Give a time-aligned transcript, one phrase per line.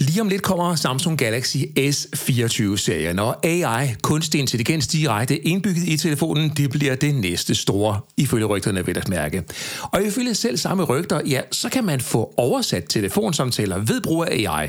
[0.00, 6.50] Lige om lidt kommer Samsung Galaxy S24-serien, og AI, kunstig intelligens direkte indbygget i telefonen,
[6.50, 9.44] det bliver det næste store, ifølge rygterne ved at mærke.
[9.82, 14.28] Og ifølge selv samme rygter, ja, så kan man få oversat telefonsamtaler ved brug af
[14.30, 14.68] AI.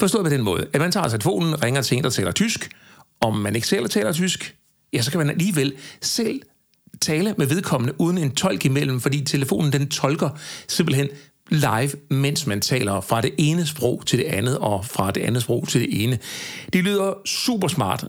[0.00, 2.70] Forstået på den måde, at man tager telefonen, ringer til en, der taler tysk,
[3.20, 4.54] om man ikke selv taler tysk,
[4.92, 5.72] ja, så kan man alligevel
[6.02, 6.40] selv
[7.00, 10.30] tale med vedkommende uden en tolk imellem, fordi telefonen den tolker
[10.68, 11.08] simpelthen
[11.48, 15.42] live, mens man taler fra det ene sprog til det andet, og fra det andet
[15.42, 16.18] sprog til det ene.
[16.72, 18.04] Det lyder super smart.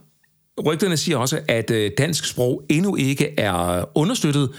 [0.66, 4.50] Rygterne siger også, at øh, dansk sprog endnu ikke er understøttet,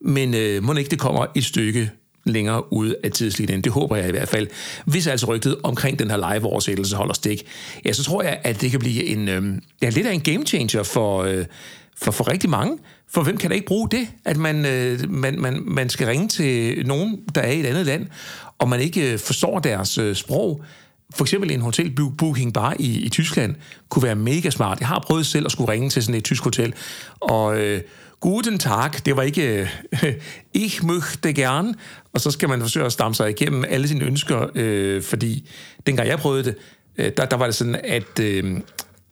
[0.00, 1.90] men øh, må ikke det kommer et stykke
[2.24, 3.60] længere ud af tidslinjen.
[3.60, 4.46] Det håber jeg i hvert fald.
[4.84, 7.46] Hvis altså rygtet omkring den her live-oversættelse holder stik,
[7.84, 9.42] ja, så tror jeg, at det kan blive en, øh,
[9.82, 11.44] ja, lidt af en game changer for, øh,
[12.02, 12.78] for, for rigtig mange.
[13.10, 16.28] For hvem kan da ikke bruge det, at man, øh, man, man, man skal ringe
[16.28, 18.06] til nogen, der er i et andet land,
[18.58, 20.64] og man ikke øh, forstår deres øh, sprog?
[21.14, 23.54] For eksempel en hotelbooking bare i, i Tyskland
[23.88, 24.80] kunne være mega smart.
[24.80, 26.74] Jeg har prøvet selv at skulle ringe til sådan et tysk hotel,
[27.20, 27.80] og øh,
[28.20, 29.68] guten tag, det var ikke
[30.02, 30.12] øh,
[30.64, 31.74] ich möchte gern,
[32.14, 35.50] og så skal man forsøge at stamme sig igennem alle sine ønsker, øh, fordi
[35.86, 36.56] dengang jeg prøvede det,
[36.98, 38.60] øh, der, der var det sådan, at øh,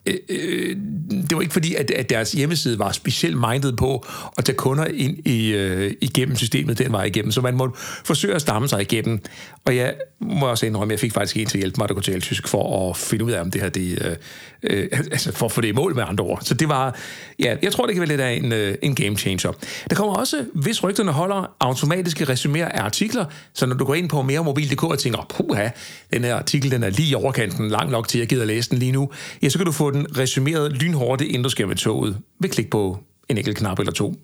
[0.07, 0.77] Øh, øh,
[1.11, 4.07] det var ikke fordi, at, at deres hjemmeside var specielt mindet på
[4.39, 7.75] at tage kunder ind i, øh, igennem systemet den vej igennem, så man måtte
[8.05, 9.21] forsøge at stamme sig igennem.
[9.65, 11.95] Og jeg må også indrømme, at jeg fik faktisk en til at hjælpe mig, der
[11.95, 14.17] kunne tale tysk, for at finde ud af, om det her, det, øh,
[14.63, 16.41] øh altså for at få det i mål med andre ord.
[16.43, 16.97] Så det var,
[17.39, 19.53] ja, jeg tror, det kan være lidt af en, øh, en game changer.
[19.91, 24.09] Der kommer også, hvis rygterne holder, automatiske resuméer af artikler, så når du går ind
[24.09, 25.69] på meremobil.dk og tænker, puha,
[26.13, 28.71] den her artikel, den er lige i overkanten, lang nok til, at jeg gider læse
[28.71, 29.11] den lige nu,
[29.43, 32.99] ja, så kan du få den resumeret lynhurtigt, inden du med toget, ved klik på
[33.29, 34.15] en enkelt knap eller to.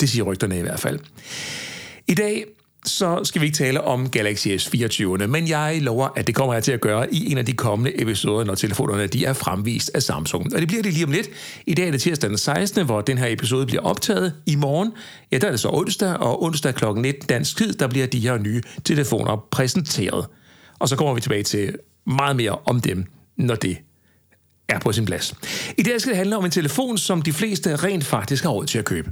[0.00, 0.98] Det siger rygterne i hvert fald.
[2.08, 2.44] I dag
[2.86, 6.64] så skal vi ikke tale om Galaxy S24, men jeg lover, at det kommer jeg
[6.64, 10.02] til at gøre i en af de kommende episoder, når telefonerne de er fremvist af
[10.02, 10.54] Samsung.
[10.54, 11.30] Og det bliver det lige om lidt.
[11.66, 14.34] I dag er det tirsdag den 16., hvor den her episode bliver optaget.
[14.46, 14.92] I morgen,
[15.32, 16.84] ja, der er det så onsdag, og onsdag kl.
[16.96, 20.26] 19 dansk tid, der bliver de her nye telefoner præsenteret.
[20.78, 21.76] Og så kommer vi tilbage til
[22.06, 23.04] meget mere om dem,
[23.36, 23.78] når det
[24.68, 25.34] er på sin plads.
[25.78, 28.66] I dag skal det handle om en telefon, som de fleste rent faktisk har råd
[28.66, 29.10] til at købe.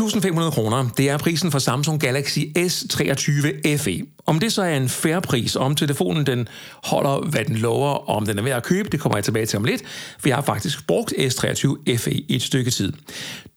[0.00, 4.02] 3.500 kroner, det er prisen for Samsung Galaxy S23 FE.
[4.26, 6.48] Om det så er en fair pris, om telefonen den
[6.84, 9.46] holder, hvad den lover, og om den er værd at købe, det kommer jeg tilbage
[9.46, 9.82] til om lidt,
[10.18, 12.92] for jeg har faktisk brugt S23 FE i et stykke tid.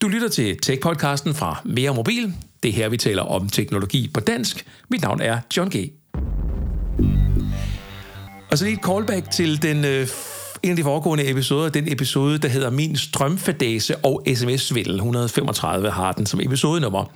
[0.01, 2.33] Du lytter til Tech-podcasten fra Mere Mobil.
[2.63, 4.65] Det er her, vi taler om teknologi på dansk.
[4.89, 5.91] Mit navn er John G.
[8.51, 10.07] Og så lige et callback til den øh,
[10.63, 14.95] en af de foregående episoder, den episode, der hedder Min strømfadase og sms-svindel.
[14.95, 17.11] 135 har den som episodenummer.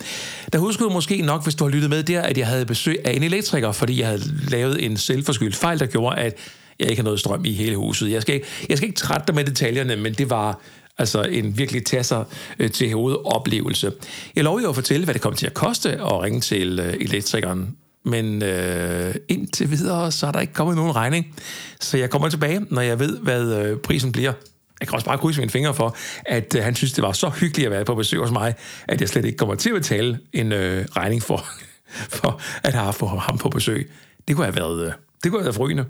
[0.53, 2.97] Der husker du måske nok, hvis du har lyttet med der, at jeg havde besøg
[3.06, 6.38] af en elektriker, fordi jeg havde lavet en selvforskyldt fejl, der gjorde, at
[6.80, 8.12] jeg ikke har noget strøm i hele huset.
[8.12, 10.59] Jeg skal, ikke, jeg skal ikke trætte dig med detaljerne, men det var
[10.97, 12.24] altså en virkelig tasser
[12.59, 13.91] øh, til hovedet oplevelse.
[14.35, 16.94] Jeg lover jo at fortælle, hvad det kom til at koste at ringe til øh,
[16.94, 17.75] elektrikeren
[18.07, 21.35] men øh, indtil videre, så er der ikke kommet nogen regning.
[21.79, 24.34] Så jeg kommer tilbage, når jeg ved, hvad øh, prisen bliver.
[24.79, 25.95] Jeg kan også bare krydse mine fingre for,
[26.25, 28.53] at øh, han synes, det var så hyggeligt at være på besøg hos mig,
[28.88, 31.46] at jeg slet ikke kommer til at betale en øh, regning for,
[32.19, 33.91] for at have haft ham på besøg.
[34.28, 34.91] Det kunne have været, øh,
[35.23, 35.85] det kunne have været frygende.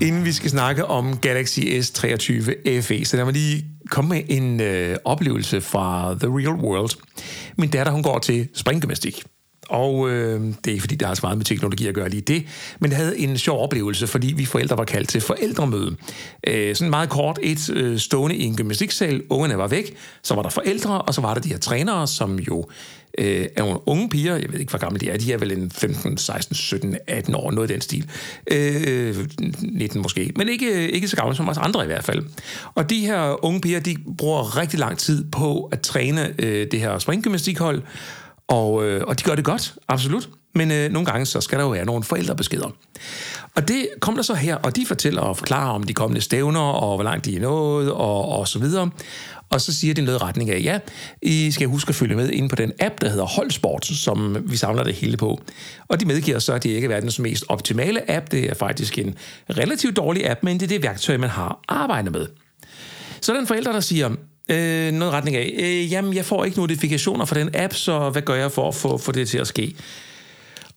[0.00, 4.60] Inden vi skal snakke om Galaxy S23 FE, så lad mig lige komme med en
[4.60, 6.90] øh, oplevelse fra The Real World.
[7.58, 9.24] Min datter, hun går til springgymnastik.
[9.68, 12.20] Og øh, det er ikke, fordi der har så meget med teknologi at gøre lige
[12.20, 12.44] det,
[12.80, 15.96] men jeg havde en sjov oplevelse, fordi vi forældre var kaldt til forældremøde.
[16.46, 20.42] Øh, sådan meget kort, et øh, stående i en gymnastiksal, ungerne var væk, så var
[20.42, 22.64] der forældre, og så var der de her trænere, som jo
[23.18, 25.52] øh, er nogle unge piger, jeg ved ikke, hvor gamle de er, de er vel
[25.52, 28.10] en 15, 16, 17, 18 år, noget i den stil.
[28.50, 29.16] Øh,
[29.62, 32.24] 19 måske, men ikke, øh, ikke så gamle som os andre i hvert fald.
[32.74, 36.80] Og de her unge piger, de bruger rigtig lang tid på at træne øh, det
[36.80, 37.82] her springgymnastikhold,
[38.48, 40.28] og, øh, og de gør det godt, absolut.
[40.54, 42.70] Men øh, nogle gange, så skal der jo være nogle forældrebeskeder.
[43.54, 46.60] Og det kom der så her, og de fortæller og forklarer om de kommende stævner,
[46.60, 48.90] og hvor langt de er nået, og, og så videre.
[49.50, 50.78] Og så siger de noget retning af, ja,
[51.22, 54.56] I skal huske at følge med ind på den app, der hedder Holdsport, som vi
[54.56, 55.40] samler det hele på.
[55.88, 58.30] Og de medgiver så, at det ikke er verdens mest optimale app.
[58.30, 59.14] Det er faktisk en
[59.50, 62.26] relativt dårlig app, men det er det værktøj, man har arbejdet med.
[63.20, 64.10] Så er der en forælder, der siger,
[64.48, 68.22] øh, noget retning af, øh, jamen, jeg får ikke notifikationer fra den app, så hvad
[68.22, 69.76] gør jeg for at få, få det til at ske?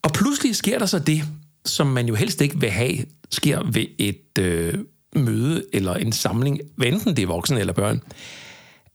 [0.02, 1.24] Og pludselig sker der så det,
[1.66, 2.98] som man jo helst ikke vil have,
[3.32, 4.74] sker ved et, øh,
[5.16, 8.02] møde eller en samling, enten det er voksne eller børn,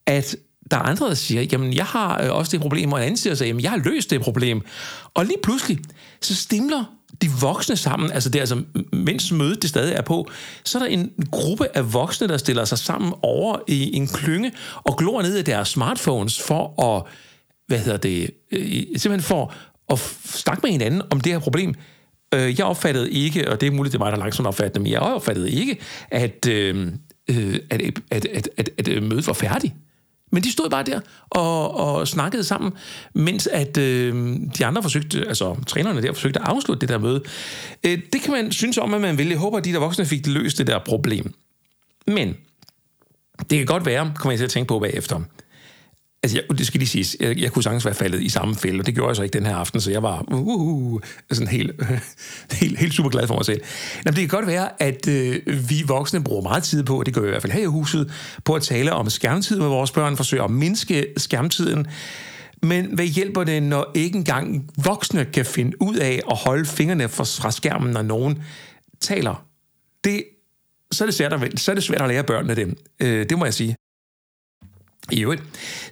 [0.06, 0.36] at
[0.70, 3.16] der er andre, der siger, jamen jeg har øh, også det problem, og en anden
[3.16, 4.62] siger, jamen jeg har løst det problem.
[5.14, 5.78] Og lige pludselig,
[6.20, 6.84] så stimler
[7.22, 8.62] de voksne sammen, altså det er altså,
[8.92, 10.30] mens mødet det stadig er på,
[10.64, 14.52] så er der en gruppe af voksne, der stiller sig sammen over i en klynge
[14.74, 17.02] og glor ned i deres smartphones for at,
[17.66, 18.66] hvad hedder det, øh,
[18.96, 19.54] simpelthen for
[19.90, 21.74] at snakke med hinanden om det her problem.
[22.34, 24.92] Øh, jeg opfattede ikke, og det er muligt, det er mig, der langsomt opfattede men
[24.92, 25.78] jeg opfattede ikke,
[26.10, 26.92] at, øh,
[27.28, 27.36] at,
[27.70, 29.74] at, at, at, at, at mødet var færdigt.
[30.34, 31.00] Men de stod bare der
[31.30, 32.72] og, og snakkede sammen,
[33.14, 37.22] mens at øh, de andre forsøgte, altså trænerne der forsøgte at afslutte det der møde.
[37.86, 39.28] Øh, det kan man synes om, at man vil.
[39.28, 41.34] Jeg håber, at de der voksne fik løst det der problem.
[42.06, 42.36] Men
[43.50, 45.20] det kan godt være, kommer jeg til at tænke på bagefter,
[46.24, 48.80] Altså, jeg, det skal lige siges, jeg, jeg kunne sagtens være faldet i samme fælde,
[48.80, 51.00] og det gjorde jeg så ikke den her aften, så jeg var uh, uh, uh,
[51.32, 51.72] sådan helt,
[52.60, 53.60] helt, helt super glad for mig selv.
[54.04, 57.14] Jamen, det kan godt være, at øh, vi voksne bruger meget tid på, og det
[57.14, 58.12] gør vi i hvert fald her i huset,
[58.44, 61.86] på at tale om skærmtid med vores børn, forsøge at mindske skærmtiden.
[62.62, 67.08] Men hvad hjælper det, når ikke engang voksne kan finde ud af at holde fingrene
[67.08, 68.42] fra skærmen, når nogen
[69.00, 69.46] taler?
[70.04, 70.24] Det,
[70.92, 72.74] så, er det svært at, så er det svært at lære børnene det.
[73.00, 73.76] Øh, det må jeg sige.
[75.12, 75.42] I øvrigt,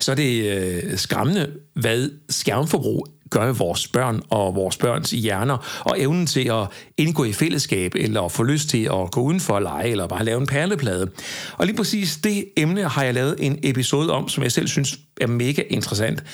[0.00, 5.82] så er det øh, skræmmende, hvad skærmforbrug gør ved vores børn og vores børns hjerner,
[5.85, 6.67] og evnen til at
[6.97, 10.41] indgå i fællesskab, eller få lyst til at gå udenfor og lege, eller bare lave
[10.41, 11.11] en perleplade.
[11.53, 14.99] Og lige præcis det emne har jeg lavet en episode om, som jeg selv synes
[15.20, 16.25] er mega interessant.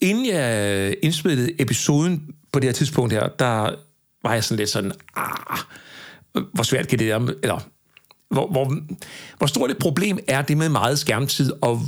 [0.00, 2.22] Inden jeg øh, indspillede episoden
[2.52, 3.74] på det her tidspunkt her, der
[4.22, 5.58] var jeg sådan lidt sådan, ah,
[6.54, 7.58] hvor svært kan det være, eller
[8.32, 8.64] hvor, hvor,
[9.38, 11.78] hvor stort et problem er det med meget skærmtid og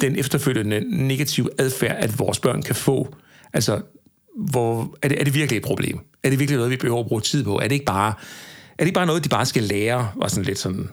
[0.00, 3.16] den efterfølgende negative adfærd, at vores børn kan få?
[3.52, 3.80] Altså,
[4.52, 5.98] hvor, er, det, er det virkelig et problem?
[6.24, 7.54] Er det virkelig noget, vi behøver at bruge tid på?
[7.56, 8.12] Er det ikke bare,
[8.78, 10.08] er det ikke bare noget, de bare skal lære?
[10.22, 10.88] Og sådan lidt sådan.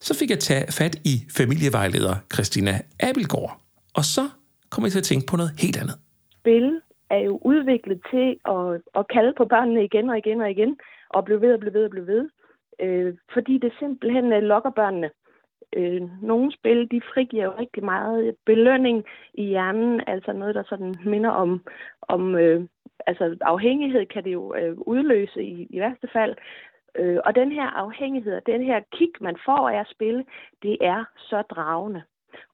[0.00, 3.60] Så fik jeg taget fat i familievejleder Christina Abelgaard.
[3.94, 4.28] Og så
[4.70, 5.96] kommer jeg til at tænke på noget helt andet.
[6.40, 6.80] Spil
[7.10, 8.64] er jo udviklet til at,
[8.98, 10.76] at kalde på børnene igen og igen og igen,
[11.10, 12.22] og blive ved og blive ved og blive ved
[12.82, 15.10] øh, fordi det simpelthen øh, lokker børnene.
[15.76, 20.94] Øh, nogle spil, de frigiver jo rigtig meget belønning i hjernen, altså noget, der sådan
[21.04, 21.64] minder om,
[22.02, 22.64] om øh,
[23.06, 26.36] altså afhængighed kan det jo øh, udløse i, i værste fald.
[26.96, 30.24] Øh, og den her afhængighed, den her kick, man får af at spille,
[30.62, 32.02] det er så dragende.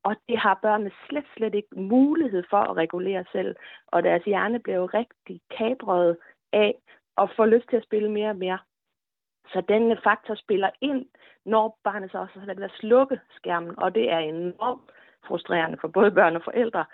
[0.03, 3.57] Og det har børnene slet, slet ikke mulighed for at regulere selv.
[3.87, 6.17] Og deres hjerne bliver jo rigtig kabret
[6.53, 6.75] af
[7.19, 8.59] at få lyst til at spille mere og mere.
[9.53, 11.07] Så den faktor spiller ind,
[11.45, 14.91] når barnet så også har været at slukke skærmen, og det er enormt
[15.27, 16.85] frustrerende for både børn og forældre.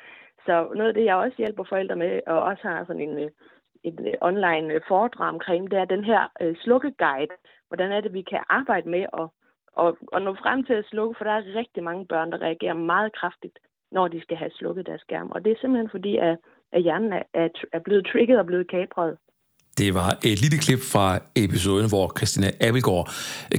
[0.46, 3.30] Så noget af det, jeg også hjælper forældre med, og også har sådan en,
[3.82, 7.34] en online øh, foredrag omkring, det er den her øh, slukkeguide.
[7.68, 9.28] Hvordan er det, vi kan arbejde med at,
[9.78, 12.74] at, at nå frem til at slukke, for der er rigtig mange børn, der reagerer
[12.74, 13.58] meget kraftigt,
[13.92, 15.30] når de skal have slukket deres skærm.
[15.30, 16.38] Og det er simpelthen fordi, at,
[16.72, 19.18] at hjernen er, er blevet trigget og blevet kapret.
[19.78, 23.12] Det var et lille klip fra episoden, hvor Christina Abelgaard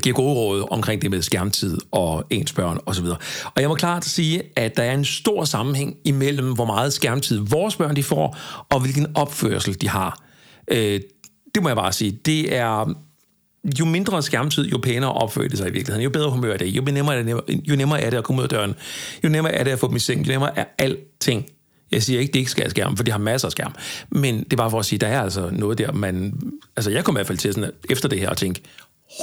[0.03, 3.05] giver gode råd omkring det med skærmtid og ens børn osv.
[3.55, 7.39] Og jeg må klart sige, at der er en stor sammenhæng imellem, hvor meget skærmtid
[7.49, 8.37] vores børn de får,
[8.69, 10.19] og hvilken opførsel de har.
[10.67, 10.99] Øh,
[11.55, 12.11] det må jeg bare sige.
[12.25, 12.93] Det er
[13.79, 16.03] jo mindre skærmtid, jo pænere opfører det sig i virkeligheden.
[16.03, 18.39] Jo bedre humør er det, jo nemmere er det, jo nemmere er det at komme
[18.39, 18.75] ud af døren,
[19.23, 21.45] jo nemmere er det at få dem i seng, jo nemmere er alting.
[21.91, 23.75] Jeg siger ikke, det ikke skal have skærm, for de har masser af skærm.
[24.09, 26.33] Men det er bare for at sige, der er altså noget der, man...
[26.75, 28.61] Altså, jeg kommer i hvert fald til sådan, efter det her og tænke,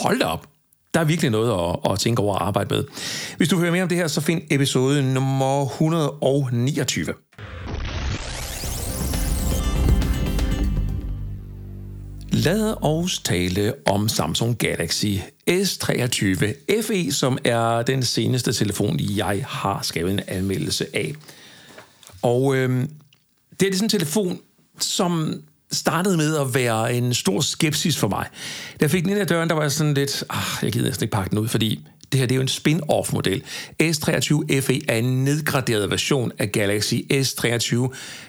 [0.03, 0.47] hold da op,
[0.95, 2.85] der er virkelig noget at, at tænke over og arbejde med.
[3.37, 7.15] Hvis du vil høre mere om det her, så find episode nummer 129.
[12.31, 15.07] Lad os tale om Samsung Galaxy
[15.51, 16.53] S23
[16.83, 21.15] FE, som er den seneste telefon, jeg har skrevet en anmeldelse af.
[22.23, 22.87] Og øh,
[23.61, 24.39] det er sådan en telefon,
[24.79, 28.27] som startede med at være en stor skepsis for mig.
[28.73, 30.87] Da jeg fik den ind ad døren, der var jeg sådan lidt, ah, jeg gider
[30.87, 33.43] næsten ikke pakke den ud, fordi det her det er jo en spin-off-model.
[33.83, 37.77] S23 FE er en nedgraderet version af Galaxy S23,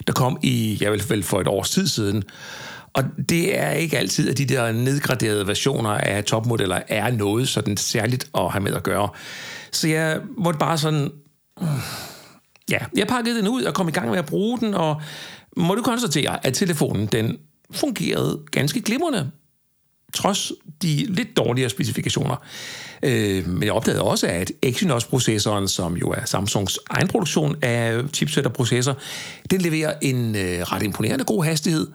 [0.07, 2.23] der kom i, jeg vil vel for et års tid siden.
[2.93, 7.77] Og det er ikke altid, at de der nedgraderede versioner af topmodeller er noget sådan
[7.77, 9.09] særligt at have med at gøre.
[9.71, 11.11] Så jeg måtte bare sådan...
[12.71, 15.01] Ja, jeg pakkede den ud og kom i gang med at bruge den, og
[15.57, 17.37] må du konstatere, at telefonen den
[17.71, 19.31] fungerede ganske glimrende,
[20.13, 20.51] trods
[20.81, 22.35] de lidt dårligere specifikationer.
[23.03, 28.45] Øh, men jeg opdagede også, at Exynos-processoren, som jo er Samsungs egen produktion af chipset
[28.45, 28.97] og processor,
[29.51, 31.87] den leverer en øh, ret imponerende god hastighed,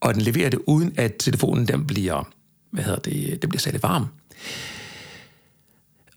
[0.00, 2.28] og den leverer det uden, at telefonen den bliver,
[2.70, 4.06] hvad hedder det, den bliver sat varm.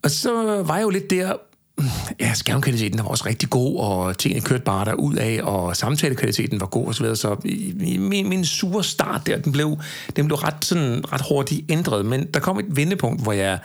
[0.04, 1.34] Og så var jeg jo lidt der,
[2.20, 6.60] ja, skærmkvaliteten var også rigtig god, og tingene kørte bare der ud af, og samtalekvaliteten
[6.60, 7.36] var god osv., så
[8.00, 9.78] min, min sure start der, den blev,
[10.16, 13.60] den blev ret, sådan, ret hurtigt ændret, men der kom et vendepunkt, hvor jeg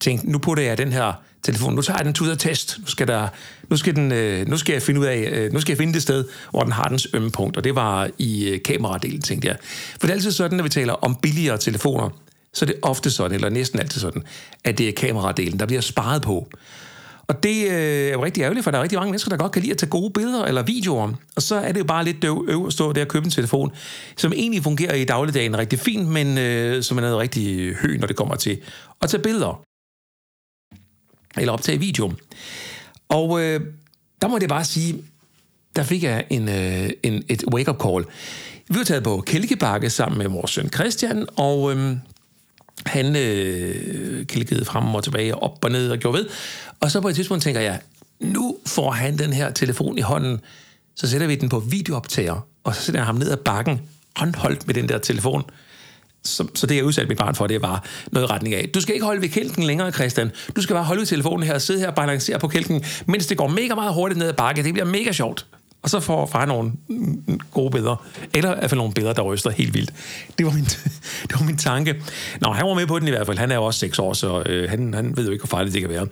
[0.00, 1.12] tænkte, nu putter jeg den her
[1.42, 3.28] telefon, nu tager jeg den til ud af test, nu skal, der,
[3.70, 5.92] nu skal, den, øh, nu skal jeg finde ud af, øh, nu skal jeg finde
[5.92, 9.48] det sted, hvor den har dens ømme punkt, og det var i øh, kameradelen, tænkte
[9.48, 9.56] jeg.
[9.90, 12.08] For det er altid sådan, når vi taler om billigere telefoner,
[12.52, 14.22] så er det ofte sådan, eller næsten altid sådan,
[14.64, 16.48] at det er kameradelen, der bliver sparet på.
[17.30, 19.52] Og det øh, er jo rigtig ærgerligt, for der er rigtig mange mennesker, der godt
[19.52, 21.12] kan lide at tage gode billeder eller videoer.
[21.36, 23.30] Og så er det jo bare lidt døv øv at stå der og købe en
[23.30, 23.72] telefon,
[24.16, 28.06] som egentlig fungerer i dagligdagen rigtig fint, men øh, som er noget rigtig hø, når
[28.06, 28.58] det kommer til
[29.02, 29.62] at tage billeder.
[31.36, 32.12] Eller optage video.
[33.08, 33.60] Og øh,
[34.22, 35.04] der må det bare sige,
[35.76, 38.04] der fik jeg en, øh, en, et wake-up call.
[38.68, 41.96] Vi var taget på Kælkebakke sammen med vores søn Christian, og øh,
[42.86, 46.26] han øh, kælkede frem og tilbage, op og ned og gjorde ved.
[46.80, 47.80] Og så på et tidspunkt tænker jeg,
[48.20, 50.40] nu får han den her telefon i hånden,
[50.96, 53.80] så sætter vi den på videooptager, og så sætter jeg ham ned ad bakken,
[54.16, 55.42] håndholdt med den der telefon.
[56.24, 58.68] Så, så det, jeg udsatte mit barn for, det var noget retning af.
[58.74, 60.30] Du skal ikke holde ved kælken længere, Christian.
[60.56, 63.26] Du skal bare holde ved telefonen her og sidde her og balancere på kælken, mens
[63.26, 64.62] det går mega meget hurtigt ned ad bakke.
[64.62, 65.46] Det bliver mega sjovt.
[65.82, 66.72] Og så får far nogle
[67.50, 68.06] gode billeder.
[68.34, 69.94] Eller i hvert fald nogle billeder, der ryster helt vildt.
[70.38, 70.64] Det var min,
[71.28, 72.02] det var min tanke.
[72.40, 73.38] Nå, han var med på den i hvert fald.
[73.38, 75.74] Han er jo også seks år, så øh, han, han ved jo ikke, hvor farligt
[75.74, 76.06] det kan være.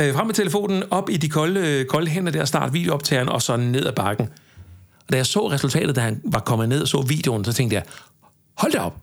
[0.00, 3.42] Øh, frem med telefonen, op i de kolde, øh, kolde hænder der, start videooptageren, og
[3.42, 4.28] så ned ad bakken.
[5.06, 7.74] Og da jeg så resultatet, da han var kommet ned og så videoen, så tænkte
[7.74, 7.82] jeg,
[8.58, 8.96] hold da op,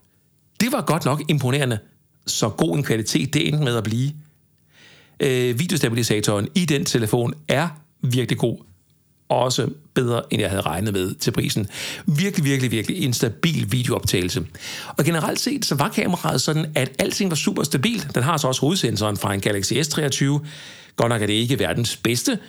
[0.60, 1.79] det var godt nok imponerende.
[2.27, 4.12] Så god en kvalitet det endte med at blive.
[5.20, 7.68] Øh, videostabilisatoren i den telefon er
[8.01, 8.68] virkelig god
[9.29, 11.67] også bedre, end jeg havde regnet med til prisen.
[12.05, 14.45] Virkelig, virkelig, virkelig en stabil videooptagelse.
[14.98, 18.15] Og generelt set, så var kameraet sådan, at alting var super stabilt.
[18.15, 20.25] Den har så også hovedsensoren fra en Galaxy S23.
[20.95, 22.39] Godt nok er det ikke verdens bedste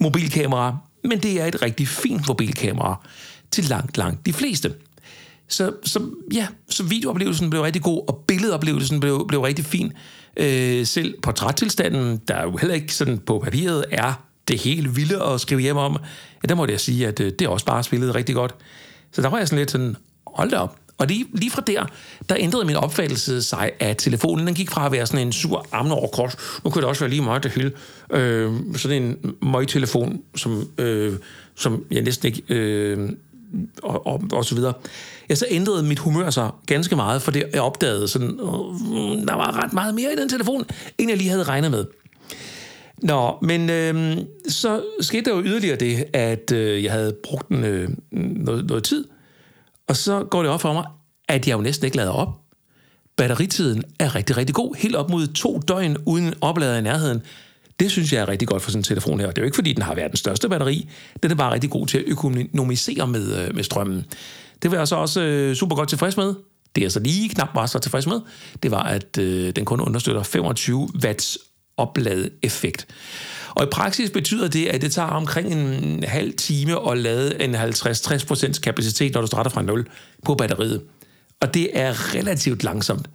[0.00, 3.06] mobilkamera, men det er et rigtig fint mobilkamera
[3.50, 4.74] til langt, langt de fleste.
[5.48, 6.00] Så, så
[6.34, 9.92] ja, så videooplevelsen blev rigtig god, og billedoplevelsen blev, blev rigtig fin.
[10.36, 15.40] Øh, selv portrættilstanden, der jo heller ikke sådan på papiret er det helt vilde at
[15.40, 15.96] skrive hjem om,
[16.42, 18.54] ja, der må jeg sige, at øh, det også bare spillede rigtig godt.
[19.12, 20.76] Så der var jeg sådan lidt sådan, hold da op.
[20.98, 21.86] Og lige, lige fra der,
[22.28, 24.46] der ændrede min opfattelse sig af telefonen.
[24.46, 26.36] Den gik fra at være sådan en sur armen over kors.
[26.64, 27.72] Nu kunne det også være lige meget det hele.
[28.10, 31.16] Øh, sådan en møgtelefon, som, øh,
[31.54, 32.42] som jeg næsten ikke...
[32.48, 33.10] Øh,
[33.82, 34.72] og, og, og så videre.
[35.30, 39.34] Ja, så ændrede mit humør sig ganske meget, for det jeg opdagede sådan, øh, der
[39.34, 40.64] var ret meget mere i den telefon,
[40.98, 41.84] end jeg lige havde regnet med.
[43.02, 47.64] Nå, men øh, så skete der jo yderligere det, at øh, jeg havde brugt en,
[47.64, 49.04] øh, noget, noget tid,
[49.88, 50.84] og så går det op for mig,
[51.28, 52.28] at jeg jo næsten ikke lader op.
[53.16, 54.74] Batteritiden er rigtig, rigtig god.
[54.74, 57.22] Helt op mod to døgn uden oplader i nærheden.
[57.80, 59.26] Det synes jeg er rigtig godt for sådan en telefon her.
[59.26, 60.88] Det er jo ikke, fordi den har verdens største batteri.
[61.22, 64.04] Den er bare rigtig god til at økonomisere med, øh, med strømmen.
[64.62, 66.34] Det var jeg så også øh, super godt tilfreds med.
[66.74, 68.20] Det jeg så lige knap var så tilfreds med,
[68.62, 71.38] det var, at øh, den kun understøtter 25 watts
[71.78, 72.86] opladeffekt.
[73.54, 77.54] Og i praksis betyder det, at det tager omkring en halv time at lade en
[77.54, 79.86] 50-60% kapacitet, når du starter fra 0
[80.24, 80.82] på batteriet.
[81.40, 83.08] Og det er relativt langsomt.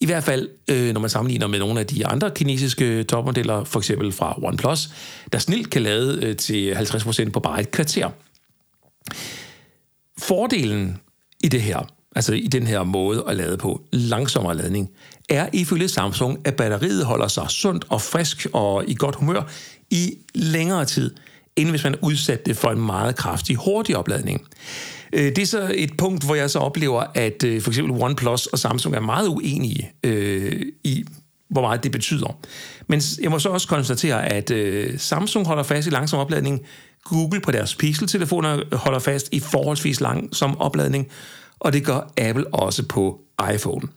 [0.00, 3.80] I hvert fald, øh, når man sammenligner med nogle af de andre kinesiske topmodeller, for
[3.80, 4.88] eksempel fra OnePlus,
[5.32, 8.10] der snilt kan lade øh, til 50% på bare et kvarter.
[10.18, 10.98] Fordelen
[11.44, 14.90] i det her, altså i den her måde at lade på, langsommere ladning,
[15.28, 19.42] er ifølge Samsung, at batteriet holder sig sundt og frisk og i godt humør
[19.90, 21.14] i længere tid,
[21.56, 24.46] end hvis man udsætter det for en meget kraftig, hurtig opladning.
[25.12, 28.46] Øh, det er så et punkt, hvor jeg så oplever, at øh, for eksempel OnePlus
[28.46, 31.04] og Samsung er meget uenige øh, i,
[31.48, 32.38] hvor meget det betyder.
[32.86, 36.60] Men jeg må så også konstatere, at øh, Samsung holder fast i langsom opladning,
[37.04, 41.08] Google på deres Pixel-telefoner holder fast i forholdsvis langsom opladning,
[41.62, 43.20] og det gør Apple også på
[43.54, 43.88] iPhone.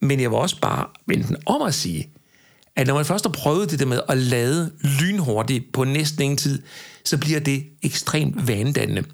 [0.00, 2.10] Men jeg vil også bare vende den om at sige,
[2.76, 6.36] at når man først har prøvet det der med at lade lynhurtigt på næsten ingen
[6.36, 6.62] tid,
[7.04, 9.04] så bliver det ekstremt vanedannende.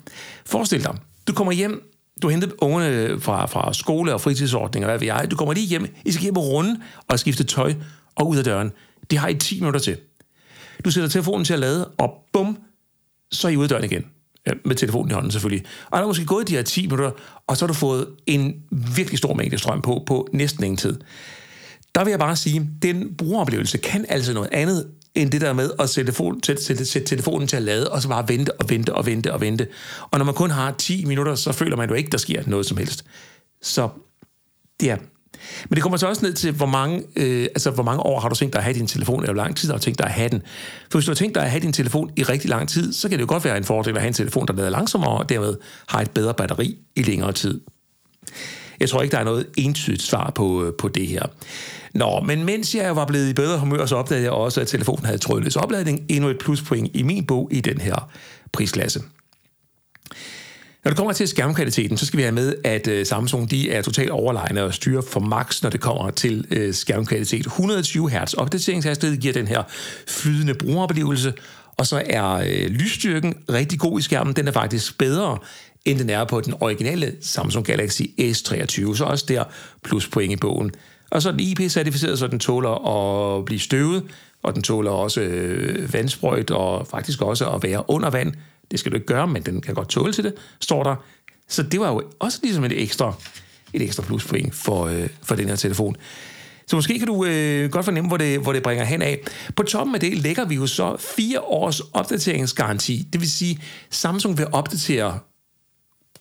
[0.46, 0.94] Forestil dig,
[1.26, 1.82] du kommer hjem,
[2.22, 5.94] du henter ungerne fra, fra skole og fritidsordninger, hvad ved jeg, du kommer lige hjem,
[6.04, 7.74] I skal hjem og runde og skifte tøj
[8.14, 8.72] og ud af døren.
[9.10, 9.96] Det har I 10 minutter til.
[10.84, 12.58] Du sætter telefonen til at lade, og bum,
[13.32, 14.04] så er I ude af døren igen
[14.64, 15.66] med telefonen i hånden selvfølgelig.
[15.90, 17.10] Og der er måske gået de her 10 minutter,
[17.46, 21.00] og så har du fået en virkelig stor mængde strøm på, på næsten ingen tid.
[21.94, 25.70] Der vil jeg bare sige, den brugeroplevelse kan altså noget andet, end det der med
[25.78, 28.70] at sætte, telefon, sætte, sætte, sætte telefonen til at lade, og så bare vente og
[28.70, 29.66] vente og vente og vente.
[30.10, 32.66] Og når man kun har 10 minutter, så føler man jo ikke, der sker noget
[32.66, 33.04] som helst.
[33.62, 33.88] Så
[34.82, 34.96] ja,
[35.68, 38.28] men det kommer så også ned til, hvor mange, øh, altså, hvor mange år har
[38.28, 40.06] du tænkt dig at have din telefon, eller hvor lang tid har du tænkt dig
[40.06, 40.42] at have den.
[40.90, 43.08] For hvis du har tænkt dig at have din telefon i rigtig lang tid, så
[43.08, 45.28] kan det jo godt være en fordel at have en telefon, der lader langsommere, og
[45.28, 45.56] dermed
[45.88, 47.60] har et bedre batteri i længere tid.
[48.80, 51.22] Jeg tror ikke, der er noget entydigt svar på, øh, på det her.
[51.94, 55.04] Nå, men mens jeg var blevet i bedre humør, så opdagede jeg også, at telefonen
[55.04, 56.06] havde trådløs opladning.
[56.08, 58.10] Endnu et pluspoint i min bog i den her
[58.52, 59.00] prisklasse.
[60.84, 63.82] Når det kommer til skærmkvaliteten, så skal vi have med, at øh, Samsung de er
[63.82, 67.46] totalt overlegne og styrer for max, når det kommer til øh, skærmkvalitet.
[67.46, 69.62] 120 Hz opdateringshastighed giver den her
[70.08, 71.32] flydende brugeroplevelse,
[71.76, 74.36] og så er øh, lysstyrken rigtig god i skærmen.
[74.36, 75.38] Den er faktisk bedre,
[75.84, 78.96] end den er på den originale Samsung Galaxy S23.
[78.96, 79.44] Så også der
[79.84, 80.70] plus point i bogen.
[81.10, 84.04] Og så er den IP-certificeret, så den tåler at blive støvet,
[84.42, 88.32] og den tåler også øh, vandsprøjt, og faktisk også at være under vand.
[88.70, 90.96] Det skal du ikke gøre, men den kan godt tåle til det, står der.
[91.48, 93.14] Så det var jo også ligesom et ekstra,
[93.72, 95.96] et ekstra pluspoint for, øh, for den her telefon.
[96.66, 99.18] Så måske kan du øh, godt fornemme, hvor det, hvor det bringer hen af.
[99.56, 103.06] På toppen af det lægger vi jo så fire års opdateringsgaranti.
[103.12, 105.18] Det vil sige, Samsung vil opdatere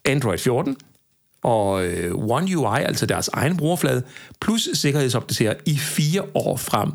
[0.05, 0.75] Android 14
[1.43, 4.03] og øh, One UI, altså deres egen brugerflade,
[4.41, 6.91] plus sikkerhedsopdatere i fire år frem.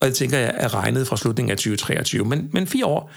[0.00, 2.24] Og det tænker jeg er regnet fra slutningen af 2023.
[2.24, 3.10] Men, men fire år,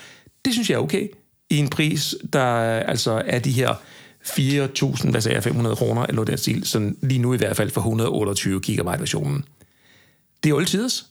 [0.46, 1.08] det synes jeg er okay
[1.50, 2.46] i en pris, der
[2.79, 3.74] altså er de her
[4.24, 7.58] 4.000, hvad sagde jeg, 500 kroner, eller noget den stil, sådan lige nu i hvert
[7.58, 9.46] fald for 128 GB versionen.
[10.44, 11.06] Det er oldtiders.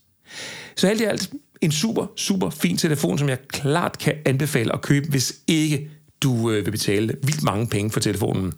[0.77, 1.31] Så alt i alt
[1.61, 5.91] en super, super fin telefon, som jeg klart kan anbefale at købe, hvis ikke
[6.23, 8.53] du øh, vil betale vildt mange penge for telefonen.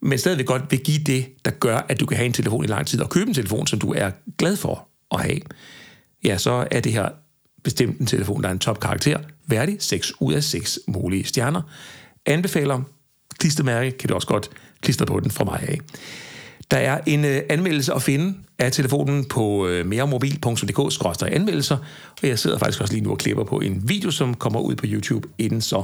[0.00, 2.66] Men stadigvæk godt vil give det, der gør, at du kan have en telefon i
[2.66, 5.40] lang tid, og købe en telefon, som du er glad for at have.
[6.24, 7.08] Ja, så er det her
[7.62, 11.62] bestemt en telefon, der er en top karakter, værdig 6 ud af 6 mulige stjerner.
[12.26, 12.80] Anbefaler
[13.38, 14.50] klistermærke, kan du også godt
[14.82, 15.80] klistre på den fra mig af.
[16.70, 21.76] Der er en øh, anmeldelse at finde af telefonen på øh, meremobil.dk-anmeldelser,
[22.22, 24.76] og jeg sidder faktisk også lige nu og klipper på en video, som kommer ud
[24.76, 25.82] på YouTube inden så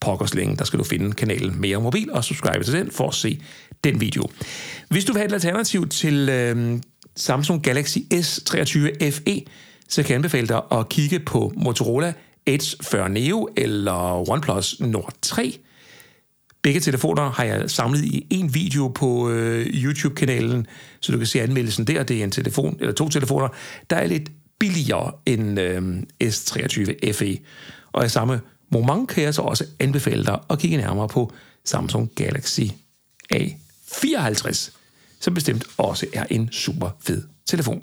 [0.00, 0.56] pokkers længe.
[0.56, 3.42] Der skal du finde kanalen Mere Mobil og subscribe til den for at se
[3.84, 4.28] den video.
[4.88, 6.80] Hvis du vil have et alternativ til øh,
[7.16, 9.40] Samsung Galaxy S23 FE,
[9.88, 12.12] så kan jeg anbefale dig at kigge på Motorola
[12.46, 15.58] Edge 40 Neo eller OnePlus Nord 3.
[16.62, 20.66] Begge telefoner har jeg samlet i en video på øh, YouTube-kanalen,
[21.00, 22.02] så du kan se anmeldelsen der.
[22.02, 23.48] Det er en telefon, eller to telefoner,
[23.90, 27.38] der er lidt billigere end øh, S23 FE.
[27.92, 31.32] Og i samme moment kan jeg så også anbefale dig at kigge nærmere på
[31.64, 32.60] Samsung Galaxy
[33.34, 34.70] A54,
[35.20, 37.82] som bestemt også er en super fed telefon.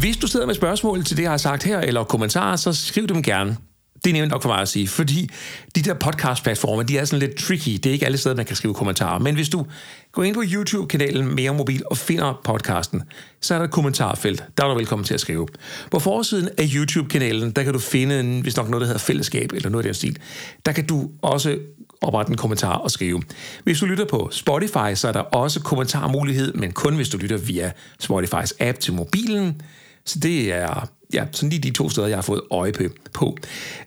[0.00, 3.06] Hvis du sidder med spørgsmål til det, jeg har sagt her, eller kommentarer, så skriv
[3.06, 3.56] dem gerne.
[4.04, 5.30] Det er nemt nok for mig at sige, fordi
[5.74, 7.70] de der podcast-platforme, de er sådan lidt tricky.
[7.70, 9.18] Det er ikke alle steder, man kan skrive kommentarer.
[9.18, 9.66] Men hvis du
[10.12, 13.02] går ind på YouTube-kanalen Mere Mobil og finder podcasten,
[13.40, 14.44] så er der et kommentarfelt.
[14.58, 15.46] Der er du velkommen til at skrive.
[15.90, 19.52] På forsiden af YouTube-kanalen, der kan du finde, en, hvis nok noget, der hedder fællesskab,
[19.52, 20.18] eller noget af den stil.
[20.66, 21.58] Der kan du også
[22.00, 23.22] oprette en kommentar og skrive.
[23.64, 27.36] Hvis du lytter på Spotify, så er der også kommentarmulighed, men kun hvis du lytter
[27.36, 29.62] via Spotifys app til mobilen.
[30.06, 32.72] Så det er ja, sådan lige de to steder, jeg har fået øje
[33.12, 33.36] på.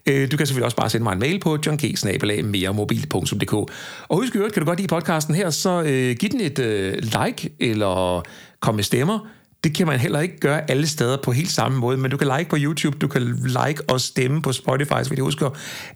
[0.06, 3.70] Øh, du kan selvfølgelig også bare sende mig en mail på johnkesnabelag.meremobil.dk Og
[4.10, 7.50] husk øvrigt, kan du godt lide podcasten her, så øh, giv den et øh, like
[7.60, 8.22] eller
[8.60, 9.28] kom med stemmer.
[9.64, 12.28] Det kan man heller ikke gøre alle steder på helt samme måde, men du kan
[12.38, 15.46] like på YouTube, du kan like og stemme på Spotify, så vil jeg huske.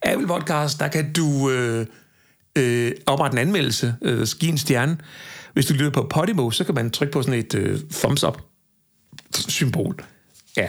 [0.03, 1.87] Apple Podcast, der kan du øh,
[2.59, 4.97] øh, oprette en anmeldelse, øh, give en stjerne.
[5.53, 8.48] Hvis du lytter på Podimo, så kan man trykke på sådan et øh, thumbs up
[9.35, 10.05] symbol.
[10.57, 10.69] Ja,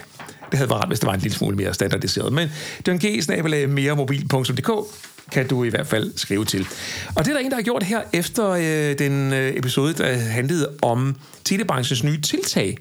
[0.52, 2.34] det havde været rart, hvis det var en lille smule mere standardiseret.
[2.34, 2.52] Men
[2.88, 3.70] John G.
[3.70, 4.72] meremobil.dk
[5.32, 6.68] kan du i hvert fald skrive til.
[7.16, 10.14] Og det er der en, der har gjort her efter øh, den øh, episode, der
[10.16, 12.78] handlede om telebranchens nye tiltag,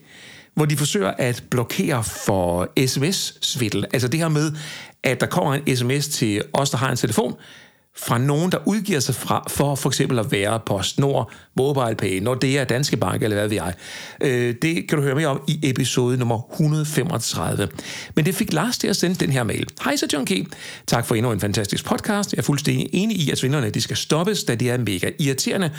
[0.54, 3.84] hvor de forsøger at blokere for sms-svindel.
[3.92, 4.52] Altså det her med,
[5.02, 7.34] at der kommer en sms til os, der har en telefon,
[8.02, 12.22] fra nogen, der udgiver sig fra, for for eksempel at være PostNord, MobilePay,
[12.56, 13.74] er Danske Bank eller hvad ved jeg.
[14.20, 17.68] Øh, det kan du høre mere om i episode nummer 135.
[18.14, 19.66] Men det fik Lars til at sende den her mail.
[19.84, 20.30] Hej så John K.
[20.86, 22.32] Tak for endnu en fantastisk podcast.
[22.32, 25.70] Jeg er fuldstændig enig i, at svindlerne de skal stoppes, da de er mega irriterende.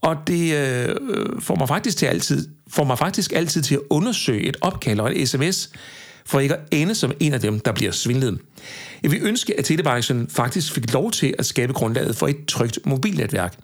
[0.00, 3.80] Og det øh, øh, får mig faktisk til altid får mig faktisk altid til at
[3.90, 5.70] undersøge et opkald og et sms,
[6.26, 8.38] for ikke at ende som en af dem, der bliver svindlet.
[9.02, 12.78] Jeg vil ønske, at telebranchen faktisk fik lov til at skabe grundlaget for et trygt
[12.86, 13.58] mobilnetværk.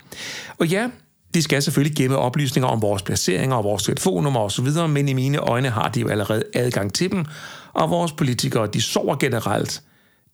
[0.59, 0.89] Og ja,
[1.35, 5.39] de skal selvfølgelig gemme oplysninger om vores placeringer og vores telefonnummer osv., men i mine
[5.39, 7.25] øjne har de jo allerede adgang til dem,
[7.73, 9.83] og vores politikere, de sover generelt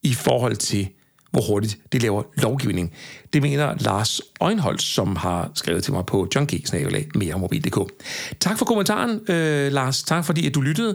[0.02, 0.88] i forhold til
[1.34, 2.92] hvor hurtigt de laver lovgivning.
[3.32, 7.92] Det mener Lars Øjenholdt, som har skrevet til mig på junkie.meremobil.dk.
[8.40, 10.02] Tak for kommentaren, øh, Lars.
[10.02, 10.94] Tak fordi at du lyttede.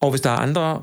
[0.00, 0.82] Og hvis der er andre,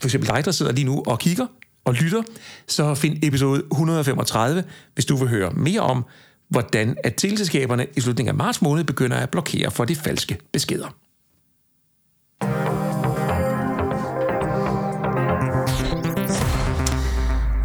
[0.00, 1.46] for eksempel dig, der sidder lige nu og kigger
[1.84, 2.22] og lytter,
[2.68, 6.04] så find episode 135, hvis du vil høre mere om,
[6.48, 11.01] hvordan at teleselskaberne i slutningen af marts måned begynder at blokere for de falske beskeder.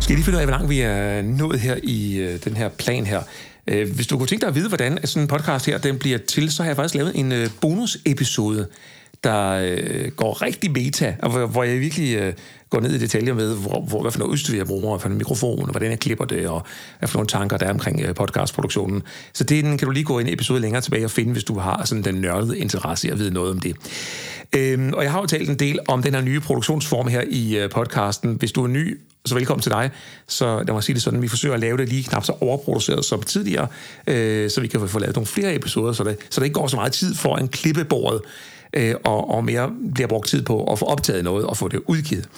[0.08, 2.58] Skal jeg lige finde ud af, hvor langt vi er nået her i øh, den
[2.58, 3.22] her plan her.
[3.68, 6.18] Øh, hvis du kunne tænke dig at vide, hvordan sådan en podcast her den bliver
[6.18, 8.68] til, så har jeg faktisk lavet en øh, bonusepisode,
[9.24, 12.34] der øh, går rigtig meta, og hvor, hvor jeg virkelig øh,
[12.70, 15.10] går ned i detaljer med, hvor, hvor, hvad for noget udstyr jeg bruger, hvad for
[15.10, 16.64] en mikrofon, og hvordan jeg klipper det, og
[17.00, 19.04] hvad for nogle tanker der er omkring øh, podcastproduktionen.
[19.34, 21.60] Så det den kan du lige gå en episode længere tilbage og finde, hvis du
[21.60, 23.76] har sådan den nørdede interesse i at vide noget om det.
[24.56, 27.58] Øhm, og jeg har jo talt en del om den her nye produktionsform her i
[27.58, 28.36] øh, podcasten.
[28.40, 29.92] Hvis du er ny, så velkommen til dig.
[30.28, 33.06] Så lad mig sige det sådan, vi forsøger at lave det lige knap så overproduceret
[33.06, 33.68] som tidligere,
[34.08, 36.68] øh, så vi kan få lavet nogle flere episoder, så det, så det ikke går
[36.68, 38.22] så meget tid for en klippebordet
[38.74, 41.82] øh, og, og mere bliver brugt tid på at få optaget noget og få det
[41.88, 42.30] udgivet.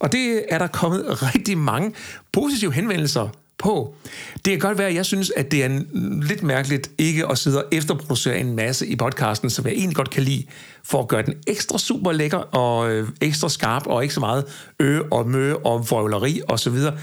[0.00, 1.92] Og det er der kommet rigtig mange
[2.32, 3.94] positive henvendelser på.
[4.34, 5.80] Det kan godt være, at jeg synes, at det er
[6.22, 10.10] lidt mærkeligt ikke at sidde og efterproducere en masse i podcasten, som jeg egentlig godt
[10.10, 10.44] kan lide,
[10.84, 14.44] for at gøre den ekstra super lækker og øh, ekstra skarp og ikke så meget
[14.80, 16.98] ø og mø og vrøvleri og så videre.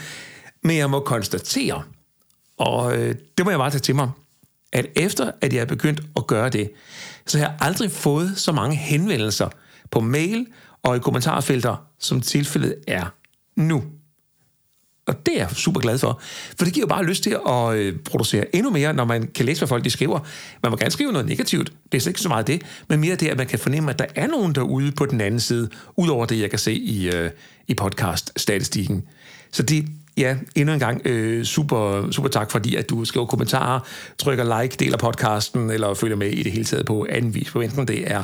[0.63, 1.83] Men jeg må konstatere,
[2.57, 4.09] og øh, det må jeg bare tage til mig,
[4.73, 6.71] at efter at jeg er begyndt at gøre det,
[7.25, 9.49] så har jeg aldrig fået så mange henvendelser
[9.91, 10.47] på mail
[10.83, 13.05] og i kommentarfelter, som tilfældet er
[13.55, 13.83] nu.
[15.05, 16.21] Og det er jeg super glad for.
[16.57, 19.45] For det giver jo bare lyst til at øh, producere endnu mere, når man kan
[19.45, 20.19] læse, hvad folk de skriver.
[20.63, 21.73] Man må gerne skrive noget negativt.
[21.91, 22.61] Det er slet ikke så meget det.
[22.87, 25.39] Men mere det, at man kan fornemme, at der er nogen derude på den anden
[25.39, 27.31] side, udover det, jeg kan se i, øh,
[27.67, 29.03] i podcast-statistikken.
[29.51, 29.85] Så det,
[30.17, 33.79] ja, endnu en gang øh, super, super tak, fordi at du skriver kommentarer,
[34.19, 37.51] trykker like, deler podcasten, eller følger med i det hele taget på anden vis.
[37.51, 38.23] På enten det er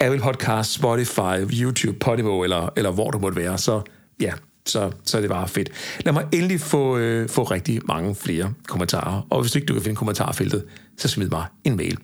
[0.00, 3.58] Apple Podcast, Spotify, YouTube, Podimo, eller, eller hvor du måtte være.
[3.58, 3.80] Så
[4.20, 4.32] ja,
[4.66, 5.70] så, så er det bare fedt.
[6.04, 9.26] Lad mig endelig få, øh, få rigtig mange flere kommentarer.
[9.30, 10.64] Og hvis ikke du kan finde kommentarfeltet,
[10.98, 11.98] så smid mig en mail.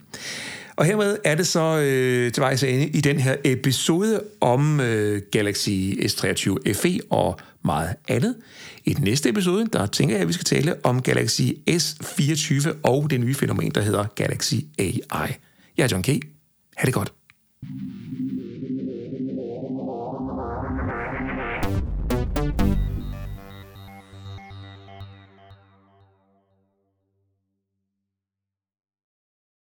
[0.75, 5.21] Og hermed er det så øh, til vejs ende i den her episode om øh,
[5.31, 5.69] Galaxy
[5.99, 8.35] S23 FE og meget andet.
[8.85, 13.09] I den næste episode, der tænker jeg, at vi skal tale om Galaxy S24 og
[13.09, 15.35] det nye fænomen, der hedder Galaxy AI.
[15.77, 16.07] Jeg er John K.
[16.77, 17.13] Ha' det godt.